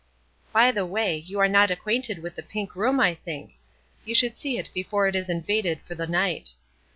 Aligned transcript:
By 0.51 0.71
the 0.71 0.83
way, 0.83 1.15
you 1.17 1.39
are 1.39 1.47
not 1.47 1.69
acquainted 1.69 2.23
with 2.23 2.33
the 2.33 2.41
pink 2.41 2.75
room, 2.75 2.99
I 2.99 3.13
think? 3.13 3.51
You 4.03 4.15
should 4.15 4.35
see 4.35 4.57
it 4.57 4.71
before 4.73 5.05
it 5.07 5.15
is 5.15 5.29
invaded 5.29 5.79
for 5.83 5.93
the 5.93 6.07
night. 6.07 6.55